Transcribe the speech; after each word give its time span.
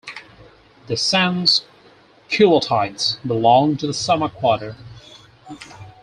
The 0.87 0.95
Sansculottides 0.95 3.21
belong 3.23 3.77
to 3.77 3.85
the 3.85 3.93
summer 3.93 4.29
quarter. 4.29 4.75